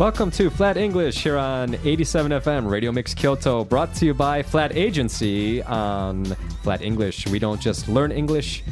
[0.00, 4.42] Welcome to Flat English here on 87 FM Radio Mix Kyoto, brought to you by
[4.42, 6.24] Flat Agency on
[6.62, 7.26] Flat English.
[7.28, 8.62] We don't just learn English,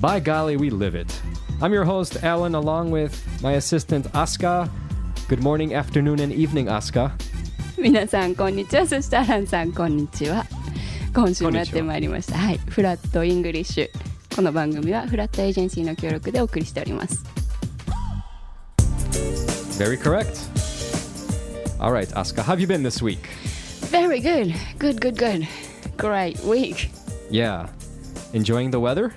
[0.00, 1.22] by golly, we live it.
[1.62, 4.68] I'm your host, Alan, along with my assistant, Asuka.
[5.28, 7.12] Good morning, afternoon, and evening, Asuka.
[7.78, 10.46] 皆さんこんにちはそしてアランさんこんにちは
[11.14, 17.24] 今週もやってまいりましたはいフラットイングリッシュこの番組はフラットエージェンシーの協力でお送りしております
[19.76, 20.48] Very correct.
[21.79, 23.27] All right, Asuka, how have you been this week?
[23.89, 25.47] Very good good good good
[25.97, 26.89] great week
[27.29, 27.69] Yeah.
[28.33, 29.13] Enjoying the weather?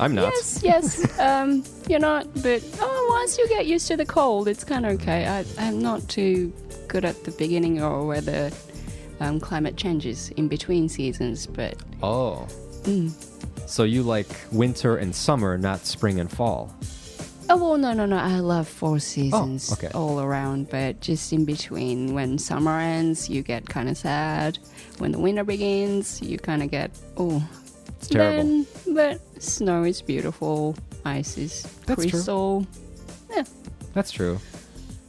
[0.00, 0.32] I'm not.
[0.34, 4.64] yes yes um you're not but oh once you get used to the cold it's
[4.64, 6.52] kind of okay I, I'm not too
[6.88, 8.52] good at the beginning or where the
[9.20, 12.46] um, climate changes in between seasons but Oh.
[12.82, 13.12] mm.
[13.68, 16.74] So you like winter and summer, not spring and fall.
[17.50, 18.16] Oh well, no, no, no.
[18.16, 19.88] I love four seasons Oh, okay.
[19.94, 24.58] all around, but just in between, when summer ends, you get kind of sad.
[24.98, 27.42] When the winter begins, you kind of get oh,
[27.98, 28.64] It's terrible.
[28.64, 30.76] Then, but snow is beautiful.
[31.04, 32.10] Ice is That's true.
[32.10, 32.66] crystal.
[33.94, 34.38] That's true.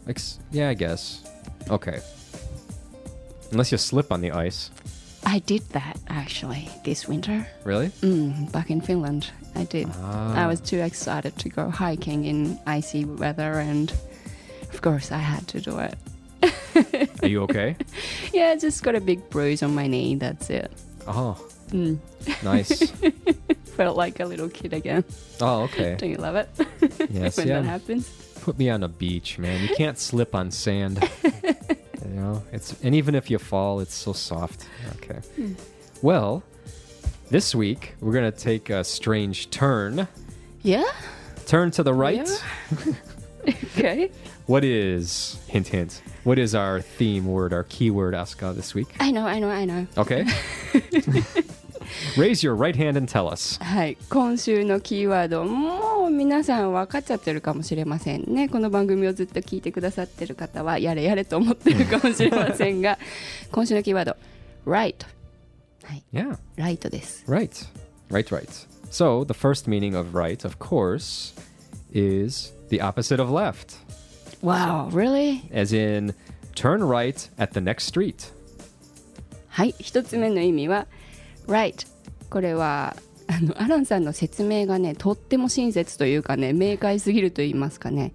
[0.08, 1.24] Ex- yeah, I guess.
[1.70, 2.00] Okay.
[3.52, 4.72] Unless you slip on the ice.
[5.26, 7.48] I did that actually this winter.
[7.64, 7.88] Really?
[8.02, 9.88] Mm, back in Finland, I did.
[10.02, 10.44] Ah.
[10.44, 13.92] I was too excited to go hiking in icy weather, and
[14.72, 15.96] of course, I had to do it.
[17.22, 17.76] Are you okay?
[18.34, 20.16] Yeah, I just got a big bruise on my knee.
[20.16, 20.72] That's it.
[21.08, 21.38] oh,
[21.70, 21.98] Mm.
[22.44, 22.92] nice.
[23.78, 25.04] Felt like a little kid again.
[25.42, 25.96] oh, okay.
[25.98, 26.50] Don't you love it?
[27.10, 27.62] Yes, when yeah.
[27.62, 28.10] that happens.
[28.42, 29.62] Put me on a beach, man.
[29.68, 31.02] You can't slip on sand.
[31.24, 34.68] you know, it's and even if you fall, it's so soft.
[34.98, 35.20] Okay.
[36.02, 36.44] Well,
[37.33, 40.09] this week we're gonna take a strange turn.
[40.63, 40.85] Yeah.
[41.47, 42.29] Turn to the right.
[43.47, 43.55] Yeah.
[43.77, 44.11] okay.
[44.47, 46.03] What is hint hint?
[46.25, 48.89] What is our theme word, our keyword, Asuka, this week?
[49.01, 49.87] I know, I know, I know.
[49.97, 50.27] Okay.
[52.17, 53.59] Raise your right hand and tell us.
[53.63, 53.97] はい。
[54.11, 58.49] 今週のキーワード、もう皆さん分かっちゃってるかもしれませんね。
[58.49, 62.99] この番組をずっと聞いてくださってる方は、やれやれと思ってるかもしれませんが、
[63.51, 64.17] 今週のキーワード、
[64.67, 64.97] right。
[65.84, 66.04] はい。
[66.14, 66.38] Yeah.
[66.56, 67.24] ライトです。
[67.28, 67.50] Right.
[68.10, 68.48] Right, right.
[68.92, 71.34] So, the first meaning of right, of course,
[71.94, 73.78] is the opposite of left,
[74.42, 75.42] Wow, really?
[75.52, 76.14] as in
[76.56, 78.32] turn right at the next street.
[79.50, 79.74] はい。
[79.80, 80.88] 一つ目の意味は、
[81.48, 81.88] right。
[82.30, 82.96] これは、
[83.28, 88.14] あの、アランさんの説明がね、とっても親切というかね、明快すぎると言いますかね。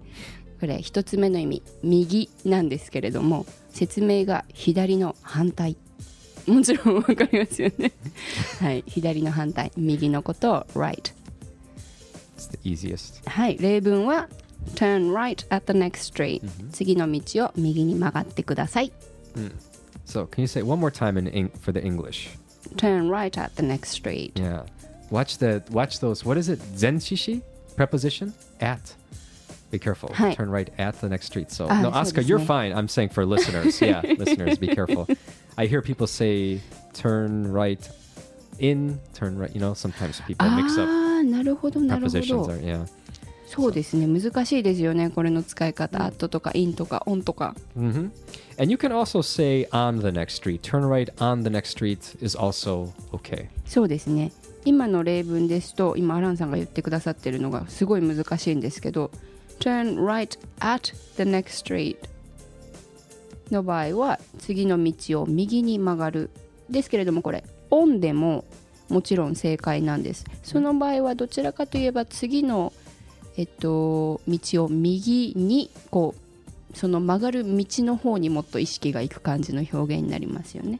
[0.59, 5.77] これ、一つ目の意味、右なんですけれども、説明が左の反対。
[6.49, 7.91] もちろんわかりますよね。
[8.59, 8.83] はい。
[8.87, 9.71] 左の反対。
[9.77, 11.11] 右のことを right。
[12.37, 13.27] It's the easiest.
[13.29, 13.57] はい。
[13.57, 14.27] 例文は、
[14.75, 16.41] turn right at the next street。
[16.71, 18.91] 次の道を右に曲がってください。
[20.05, 22.29] So, can you say one more time in eng- for the English?
[22.77, 24.33] turn right at the next street。
[24.35, 24.63] Yeah.
[25.11, 26.23] Watch the watch those.
[26.27, 26.59] What is it?
[26.75, 27.41] Zenshishi
[27.75, 28.93] preposition at.
[29.71, 30.09] Be careful.
[30.33, 31.51] Turn right at the next street.
[31.51, 32.73] So Ah, no, Oscar, you're fine.
[32.73, 33.79] I'm saying for listeners.
[33.81, 35.07] Yeah, listeners, be careful.
[35.59, 36.61] I hear people say
[36.93, 37.85] turn right
[38.59, 39.53] in, turn right.
[39.53, 42.47] You know, sometimes people mix up ああ、なるほど、なるほ prepositions.
[42.47, 42.63] ど Are,。
[42.63, 42.87] yeah.
[43.45, 48.09] そうですね難しいですよねこれの使い方、アットとかインとかオンとか hmm
[48.57, 50.61] And you can also say on the next street.
[50.61, 53.47] Turn right on the next street is also okay.
[53.65, 54.31] そうですね
[54.63, 59.11] 今の例文ですと今アランさんが言ってくださってるのがすごい難しいんですけど
[59.59, 61.97] turn right at the next street
[63.51, 66.29] の場合は次の道を右に曲がる
[66.69, 68.45] ですけれどもこれオンでも
[68.89, 72.73] もちろん正解なんですその場合はどちらかといえば次の
[73.37, 80.79] えっと道を右にこうその曲がる道の方にもっと意識がいく感じの表現になりますよね。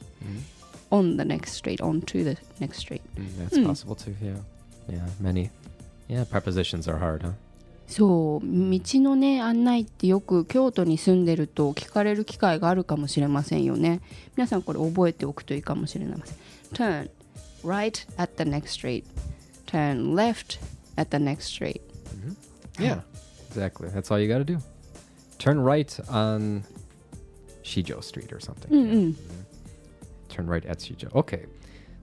[0.92, 3.02] on the next street, on to the next street.
[3.16, 4.16] Mm, that's possible too.
[4.22, 4.36] Yeah.
[4.88, 5.08] Yeah.
[5.20, 5.50] Many.
[6.08, 6.26] Yeah.
[6.26, 7.32] Prepositions are hard, huh?
[7.90, 14.00] そう道のね案内ってよく京都に住んでると聞かれる機会があるかもしれませんよね
[14.38, 16.38] 皆さんこれ覚えておくといいかもしれません
[16.74, 17.10] Turn
[17.64, 19.04] right at the next street
[19.66, 20.60] Turn left
[20.96, 21.82] at the next street
[22.80, 23.02] Yeah,
[23.50, 23.90] exactly.
[23.90, 24.60] That's all you got to do.
[25.38, 26.64] Turn right on
[27.64, 28.72] Shijo Street or something.
[28.72, 29.16] Mm-mm.
[30.30, 31.14] Turn right at Shijo.
[31.14, 31.46] Okay.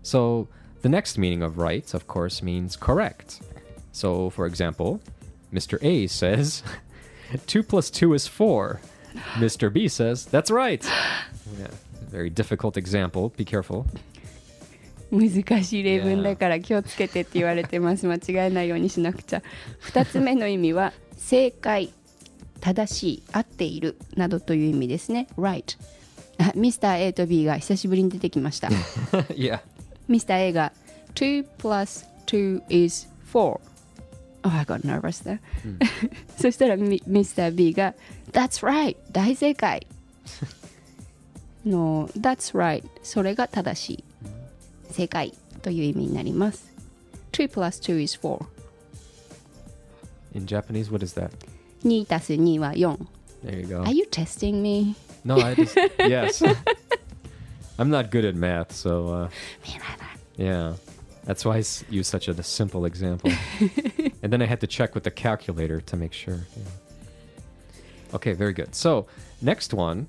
[0.02, 0.48] So
[0.82, 3.40] the next meaning of right, of course, means correct.
[3.92, 5.00] So, for example,
[5.52, 5.78] Mr.
[5.82, 6.62] A says,
[7.46, 8.80] 2 plus 2 is 4.
[9.36, 9.72] Mr.
[9.72, 10.84] B says, that's right.
[11.58, 11.68] Yeah,
[12.10, 13.30] very difficult example.
[13.36, 13.86] Be careful.
[15.10, 15.30] 難
[15.62, 19.42] しい例文だから気をつけてって言われてます 間違えないようにしなくちゃ
[19.92, 21.92] 2つ目の意味は正解
[22.60, 25.78] 正しい合っているなどという意味ですね right
[26.38, 28.68] あミスター A と B が久しぶりに出てきました
[29.30, 29.60] yeah.
[30.08, 30.72] ミスター A が
[31.14, 33.60] 2 plus 2 is 4
[34.46, 35.40] Oh, I got nervous there、
[36.38, 37.94] そしたらミミスター B が
[38.30, 39.84] That's right 大正解
[41.64, 44.04] の That's right それが正しい
[44.92, 45.32] 正解
[45.62, 46.72] という意味になります
[47.32, 48.44] 2 plus 2 is 4
[50.34, 51.30] In Japanese, what is that?
[51.84, 52.96] 2たす2は4
[53.44, 53.82] There you go.
[53.82, 54.94] Are you testing me?
[55.24, 56.42] No, I just yes.
[57.78, 59.28] I'm not good at math, so uh,
[59.66, 60.06] Me neither.
[60.36, 60.74] yeah,
[61.25, 63.31] that's why I s- use such a simple example.
[64.23, 66.39] and then I had to check with the calculator to make sure.
[66.57, 66.63] yeah.
[68.15, 68.75] Okay, very good.
[68.75, 69.07] So
[69.41, 70.07] next one,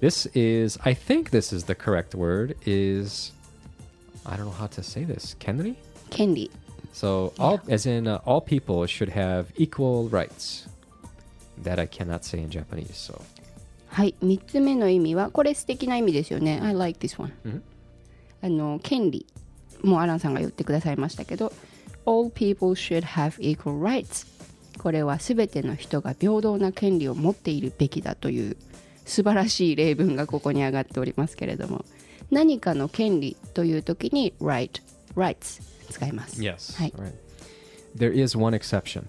[0.00, 2.56] this is I think this is the correct word.
[2.66, 3.32] Is
[4.26, 5.36] I don't know how to say this.
[5.38, 5.74] Kenri.
[6.10, 6.50] 権利
[6.92, 10.66] So all, as in uh, all people should have equal rights.
[11.62, 12.96] That I cannot say in Japanese.
[12.96, 13.20] So
[13.88, 17.62] はい3つ目の意味はこれ素敵な意味ですよね I like this one、うん
[18.42, 19.26] あの権利
[19.85, 21.53] もうアランさんが言ってくださいましたけど
[22.05, 24.27] All people should have equal rights
[24.79, 28.57] これは全ての人が平等な権利を持っているべきだという
[29.05, 31.85] 素晴らしい例文がここに上がっておりますけれども
[32.31, 34.81] 何かの権利という時に right
[35.15, 37.13] rights 使います yes, はい right.
[37.97, 39.03] There is one exception.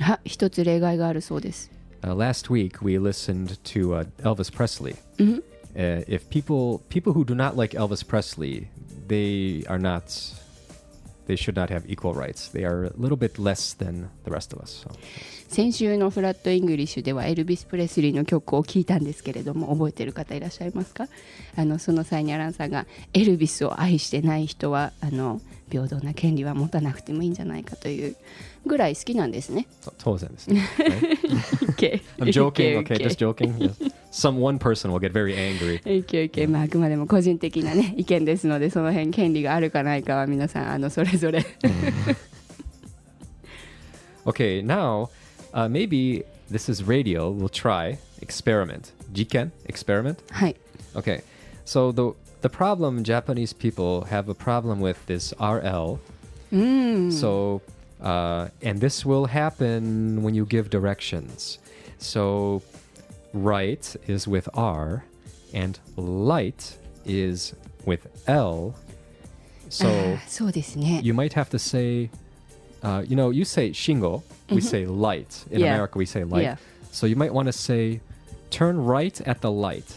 [0.00, 1.70] あ一つ例外があるそうです
[2.02, 4.96] Uh, last week we listened to uh, Elvis Presley.
[5.20, 8.66] Uh, if people people who do not like Elvis Presley,
[9.08, 10.04] they are not.
[11.28, 12.48] They should not have equal rights.
[12.48, 14.84] They are a little bit less than the rest of us.
[14.84, 14.90] So.
[15.48, 21.06] 先週のフラットイングリッシュではエルビス・プレスリーの曲を聴いたんですけれども覚えてる方いらっしゃいますか？
[21.56, 25.40] あのその際にアランさんがエルビスを愛してない人はあの
[25.70, 28.16] 平等な権利は持たなくてもいいんじゃないかという
[28.66, 29.68] ぐらい好きなんですね。
[29.98, 30.60] 当然ですね.
[32.18, 32.78] I'm joking.
[32.84, 33.56] Okay, just joking.
[33.58, 33.92] Yes.
[34.11, 35.81] Some one person will get very angry.
[35.83, 36.47] Okay, okay.
[36.47, 41.45] まあ、あくまでも個人的な、ね、意見ですのでその辺権利があるかないかは皆さんあのそれぞれ
[44.25, 45.09] Okay, now
[45.53, 47.31] uh, maybe this is radio.
[47.31, 48.91] We'll try experiment.
[49.13, 50.17] Jiken experiment.
[50.31, 50.55] はい。
[50.95, 51.23] Okay,
[51.65, 55.99] so the the problem Japanese people have a problem with this RL.
[57.11, 57.61] So,
[58.01, 61.59] uh, and this will happen when you give directions.
[61.97, 62.61] So,
[63.33, 65.03] right is with R,
[65.53, 67.55] and light is
[67.85, 68.73] with L.
[68.75, 71.01] あ So ーそうですね。
[71.03, 72.09] you might have to say,
[72.83, 75.45] uh, you know, you say shingo, we say light.
[75.51, 75.73] In Yeah.
[75.73, 76.43] America, we say light.
[76.43, 76.57] Yeah.
[76.91, 77.99] So you might want to say,
[78.49, 79.93] turn right at the light,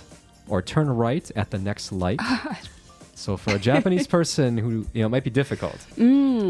[0.48, 2.20] or turn right at the next light.
[3.14, 6.04] so for a Japanese person who you know it might be difficult, う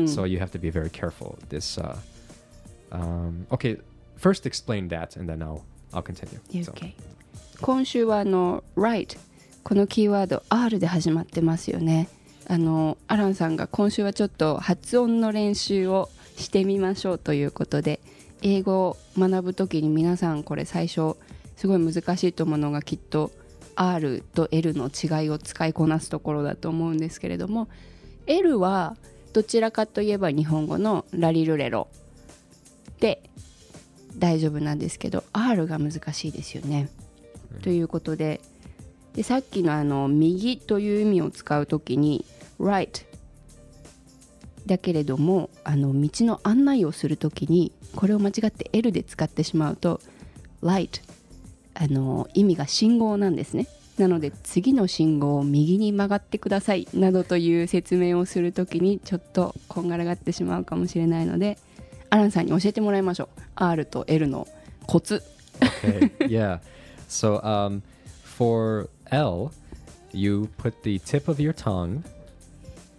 [0.04, 0.08] ん。
[0.08, 1.38] so you have to be very careful.
[1.50, 1.98] This, uh,
[2.90, 3.76] um, okay,
[4.16, 6.39] first explain that, and then I'll I'll continue.
[6.51, 6.93] UK
[7.61, 9.17] 今週はあの right
[9.63, 12.07] このキーワード R で始まってますよね。
[12.47, 17.99] あのアランさんが今週はちょっと発音の練習をしてみましょうということで
[18.43, 21.15] 英語を学ぶときに皆さんこれ最初
[21.55, 23.31] すごい難しいと思うのがきっと
[23.75, 27.67] R と L の違いを使いこなすところだと思うんですけれども
[28.27, 28.95] L は
[29.33, 31.87] どちらかといえば日本語のラリルレロ。
[32.99, 33.21] で
[34.17, 36.89] 大丈夫なんですけど R が難しいですよね。
[37.61, 38.41] ということで
[39.13, 42.25] でさっきのあの右という意味を使うときに
[42.59, 43.05] right
[44.65, 50.01] だけれどもあの道の案内をするときにこれを間違って L で使ってしまうと
[50.61, 51.01] light
[51.75, 53.67] あの意味が信号なんですね
[53.97, 61.57] なので次の信号を右に曲がってくださいなどという説明をするときにちょっとこんがらがってしまうかもしれないので
[62.15, 64.47] アランさんに教えてもらいましょう R と L の
[64.87, 65.21] コツ
[65.59, 66.59] okay, yeah.
[67.09, 67.81] So um,
[68.23, 69.51] for L,
[70.13, 72.03] you put the tip of your tongue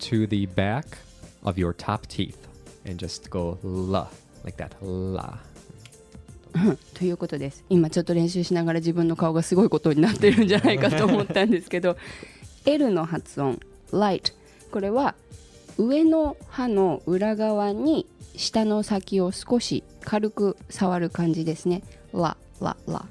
[0.00, 0.98] to the back
[1.44, 2.36] of your top teeth
[2.84, 4.08] and just go la
[4.44, 4.72] like that.
[4.82, 5.38] La.
[6.94, 11.96] ということです今ちょっと練習しながら自分の顔がすごいことになってるんじゃないかと思ったんですけど
[12.64, 13.60] L の発音
[13.92, 14.32] light
[14.70, 15.14] これは
[15.78, 18.06] 上の歯の裏側に
[18.36, 23.04] 下の先を少し軽く触る感じですねラララ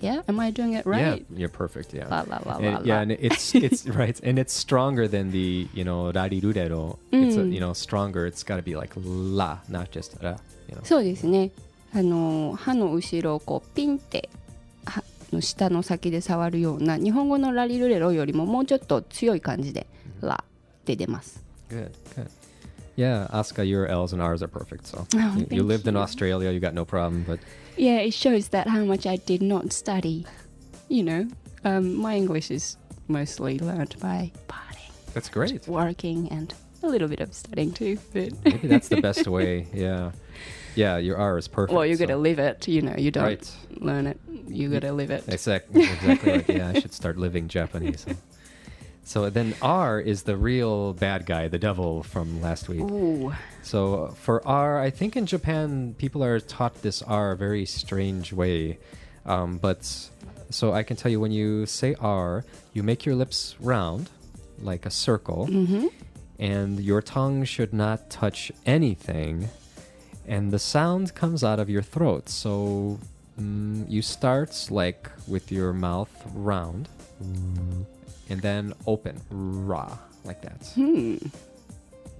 [0.00, 0.22] Yeah?
[0.28, 1.24] Am I doing it right?
[1.34, 1.94] Yeah, you're perfect.
[1.94, 2.06] Yeah.
[2.10, 3.02] La, la, la, And- la, yeah, la.
[3.02, 6.98] and it's it's right, and it's stronger than the you know rarirurero.
[7.10, 8.26] It's a, you know stronger.
[8.26, 10.36] It's got to be like la, not just ra.
[10.68, 10.84] You know.
[10.84, 11.52] そうですね
[11.94, 14.28] あの歯の後ろをこうピンって
[14.84, 15.02] 歯
[15.32, 19.86] の下の先で触るような日本語のラリルレロよりももうちょっと強い感じで
[20.20, 22.28] ラって出ます Good, good.
[22.96, 24.86] Yeah, Asuka, your L's and R's are perfect.
[24.86, 25.96] So Oh, you, you lived in.
[25.96, 27.24] Australia, you got no problem.
[27.26, 27.40] But
[27.76, 30.26] Yeah, it shows that how much I did not study.
[30.88, 31.28] You know,
[31.64, 32.76] um, my English is
[33.08, 35.66] mostly learned by partying, that's great.
[35.66, 37.98] working, and a little bit of studying too.
[38.12, 39.66] But Maybe that's the best way.
[39.74, 40.12] Yeah,
[40.76, 41.74] yeah, your R is perfect.
[41.74, 42.68] well, you so- got to live it.
[42.68, 43.56] You know, you don't Right.
[43.80, 44.20] learn it.
[44.46, 45.24] You got to live it.
[45.28, 45.82] Exactly.
[45.82, 46.32] Exactly.
[46.32, 48.04] like, yeah, I should start living Japanese.
[49.06, 52.80] So then R is the real bad guy, the devil from last week.
[52.80, 53.32] Ooh.
[53.62, 58.32] So for R, I think in Japan people are taught this R a very strange
[58.32, 58.78] way.
[59.26, 59.84] Um, but
[60.50, 64.08] so I can tell you when you say R, you make your lips round
[64.60, 65.86] like a circle, Mm-hmm.
[66.38, 69.48] and your tongue should not touch anything,
[70.26, 72.28] and the sound comes out of your throat.
[72.28, 72.98] So
[73.40, 76.88] mm, you start like with your mouth round,
[78.30, 79.20] and then open,
[79.66, 81.20] ra, like that.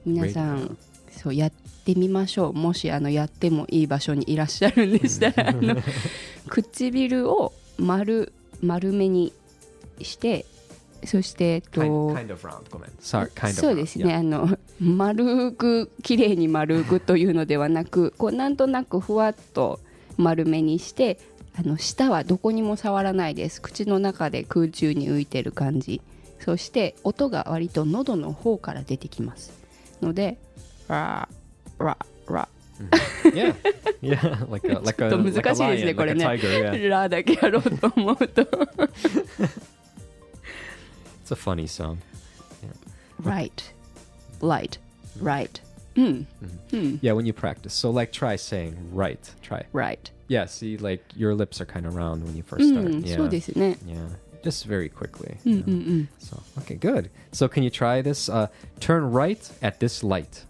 [0.04, 0.76] 皆さん
[1.10, 1.50] そうやっ
[1.84, 5.76] てみましょうもしあのやってもいい場所にいらっしゃるんでしたら あの
[6.48, 9.32] 唇を丸丸めに
[10.02, 10.44] して
[11.04, 12.70] そしてえっと Kind, kind of round.
[12.70, 12.90] ごめん。
[13.00, 14.18] Sorry, kind of そうですね、round.
[14.18, 19.80] あの丸く綺麗に丸くというのではなくこうなんとなくふわっと
[20.16, 21.18] 丸めにして
[21.56, 26.02] あの舌はどこにも触らないです口の中で空中に浮いてる感じ
[26.40, 29.52] そして音が割と喉の方から出てきます
[30.02, 30.36] ので
[30.88, 31.28] ラ
[31.78, 31.96] ラ
[32.28, 32.48] ラ
[33.32, 33.54] Yeah.
[34.02, 34.50] Yeah.
[34.50, 36.24] Like a, like a, ちょっと難しいですねこれね.
[36.88, 38.42] ラだけやろうと思うと
[41.22, 41.98] It's a funny song.
[43.22, 43.52] right
[44.40, 44.80] light
[45.22, 45.62] right
[45.96, 46.26] うん、
[46.72, 47.68] うん、Yeah, when you practice.
[47.68, 49.18] So like try saying right.
[49.42, 49.64] Try.
[49.72, 52.85] right Yeah, see like your lips are kind of round when you first start.
[52.85, 53.15] うん、 yeah.
[53.17, 53.97] そうですね Yeah.
[54.43, 55.37] Just very quickly.
[55.45, 55.87] うん you うん know.
[55.89, 57.09] うん So, okay, good.
[57.33, 58.31] So can you try this?
[58.31, 58.47] Uh,
[58.79, 60.45] turn right at this light.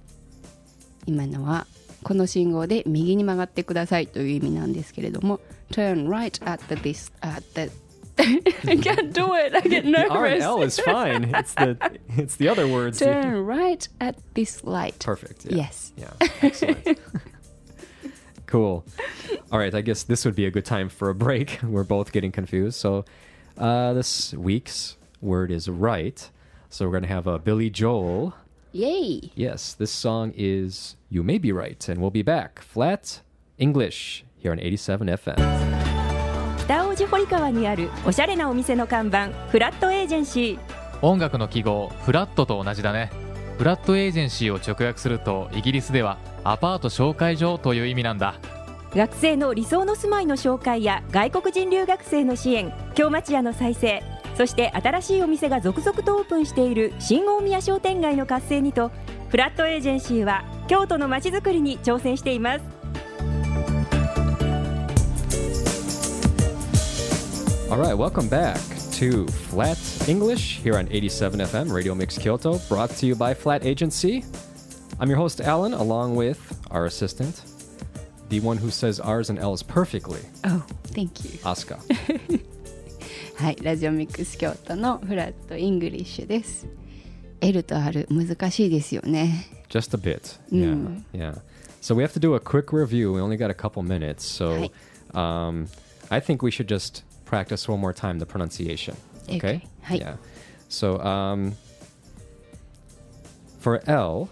[1.05, 1.65] 今のは
[2.03, 5.39] この信号で右に曲がってくださいという意味なんですけれども
[5.71, 7.71] Turn right at the this at the
[8.17, 11.23] I can't do it I get The R and L nervous is fine.
[11.33, 11.77] It's the
[12.17, 12.99] it's the other words.
[12.99, 15.45] Turn right at this light Perfect.
[15.45, 15.57] Yeah.
[15.57, 16.11] Yes Yeah.
[16.41, 16.99] Excellent.
[18.45, 18.83] cool.
[19.54, 19.72] All right.
[19.72, 21.60] I guess this would be a good time for a break.
[21.62, 22.76] We're both getting confused.
[22.76, 23.04] So,
[23.56, 26.28] uh, this week's word is right.
[26.70, 28.32] So we're gonna have a Billy Joel.
[28.72, 32.60] イエイ Yes, this song is "You May Be Right," and we'll be back.
[32.60, 33.20] Flat
[33.56, 35.36] English here on 87 FM.
[36.58, 40.58] 北大路堀川にあるおしゃれなお店の看板フラットエージェンシー
[41.06, 43.12] 音楽の記号フラットと同じだね
[43.58, 48.34] フラットエージェンシーを直訳するとイギリスではアパート紹介所という意味なんだ
[48.94, 54.04] 学生の理想の住まいの紹介や外国人留学生の支援京町屋の再生
[54.36, 58.92] そして新しいお店が続々とオープンしている新大宮商店街の活性にと
[59.30, 62.64] フラットエージェンシーは京都のまちづくりに挑戦しています
[67.70, 68.60] All right, welcome back
[68.92, 69.76] to Flat
[70.08, 74.22] English here on 87 FM Radio Mix Kyoto, brought to you by Flat Agency.
[75.00, 76.38] I'm your host Alan, along with
[76.70, 77.42] our assistant,
[78.33, 81.79] the one who says R's and L's perfectly, Oh thank you Asuka.
[83.37, 86.67] はいラジオミックス京都のフラットイングリッシュです
[87.39, 90.37] L と R 難しいですよね Just a bit.
[90.51, 90.73] Yeah.
[90.73, 91.03] Mm.
[91.13, 91.35] Yeah.
[91.79, 93.13] So we have to do a quick review.
[93.13, 94.25] We only got a couple minutes.
[94.25, 94.69] So
[95.13, 95.67] um,
[96.09, 98.97] I think we should just practice one more time the pronunciation.
[99.29, 99.37] Okay?
[99.37, 99.67] Okay.
[99.83, 99.95] Hi.
[99.95, 100.15] Yeah.
[100.69, 101.55] So um,
[103.59, 104.27] for L,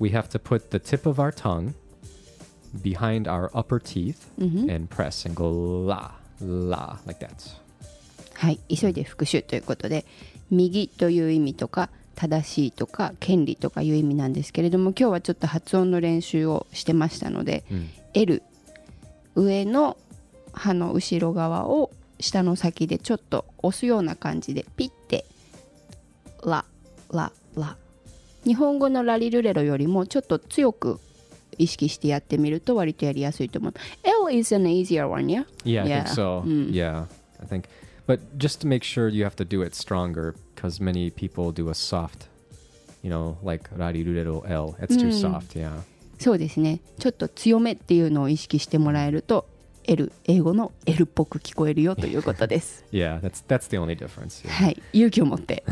[0.00, 1.74] we have to put the tip of our tongue
[2.81, 5.49] behind our upper teeth and press and go
[5.85, 7.55] la, la, like that.
[8.33, 10.05] はい、急いで復習ということで
[10.51, 17.63] 右という意味とか正しいとか権利とかいう意味なんですけれども今日はちょっと発音の練習をしてましたので、
[18.13, 18.43] L
[19.35, 19.97] 上の
[20.53, 25.25] 歯の後ろ側を下の先でちょっと押すような感じでピッて
[26.45, 26.65] ラ
[27.11, 27.77] ララ
[28.45, 30.99] 日本語のラリルレロよりもちょっと強く
[31.58, 35.44] 意識してやってみると割とやりやすいと思う L is an easier one yeah?
[35.64, 36.04] Yeah, I Yeah.
[36.04, 36.42] think so.
[36.46, 36.70] Mm.
[36.72, 37.04] Yeah,
[37.42, 37.64] I think.
[38.06, 41.68] But just to make sure you have to do it stronger because many people do
[41.70, 42.26] a soft,
[43.02, 44.74] you know, like rarirurero L.
[44.80, 45.12] It's too Mm.
[45.20, 45.82] soft, yeah.
[46.18, 49.46] そうですねちょっと強めっていうのを意識してもらえると
[49.84, 54.44] L 英語の L っぽく聞こえるよということです Yeah, that's that's the only difference.
[54.46, 54.50] yeah.
[54.50, 55.64] はい勇気を持って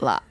[0.00, 0.22] ラ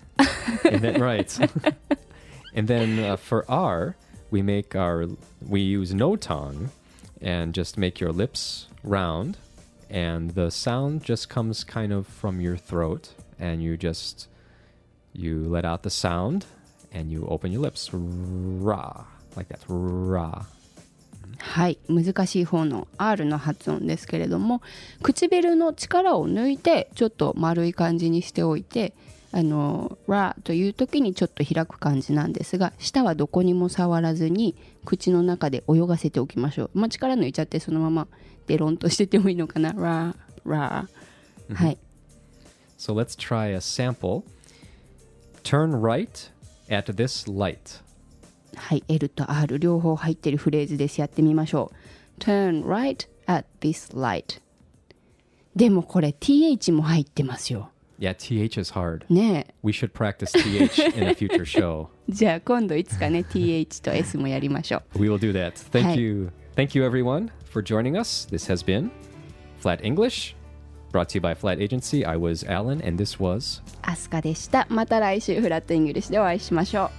[0.72, 1.50] and then, right.
[2.56, 3.96] and then uh, for R,
[4.32, 5.08] we make our
[5.48, 6.70] we use no tongue
[7.22, 9.38] and just make your lips round
[9.90, 14.28] and the sound just comes kind of from your throat and you just
[15.14, 16.46] you let out the sound
[16.92, 17.90] and you open your lips.
[17.94, 19.06] Ra.
[19.36, 19.62] Like that.
[19.68, 20.46] Ra.
[21.38, 24.62] はい難しい方の R の発音ですけれども
[25.04, 28.94] 唇の力を抜いてちょっと丸い感じにしておいて
[29.33, 38.09] あの「ラ」という時にちょっと開く感じなんですが舌はどこにも触らずに口の中で泳がせておきましょう、まあ、力抜いちゃってそのまま
[38.47, 40.89] デロンとしててもいいのかな「ラ」「ラ」
[41.55, 41.79] はい
[42.79, 44.25] So let's try a sample.
[45.45, 46.31] Turn right
[46.71, 47.83] at this light.
[48.57, 50.99] はい、L と R 両方入ってるフレーズです。
[50.99, 51.71] やってみましょ
[52.19, 52.21] う。
[52.23, 54.41] Turn right at this light.
[55.55, 57.71] でもこれ TH も入ってますよ。
[58.00, 59.06] Yeah, TH is hard.
[59.10, 59.54] ねえ。
[59.64, 61.88] We should practice TH in a future show.
[62.10, 65.00] じゃあ今度いつかね TH と S もやりましょう。
[65.00, 65.54] We will do that.
[65.72, 66.00] Thank Hi.
[66.00, 66.32] you.
[66.56, 68.28] Thank you, everyone, for joining us.
[68.30, 68.90] This has been
[69.60, 70.36] Flat English,
[70.92, 72.06] brought to you by Flat Agency.
[72.06, 73.62] I was Alan, and this was.
[73.82, 74.68] アスカでした。
[74.70, 76.92] また来週フラットイングリッシュでお会いしましょ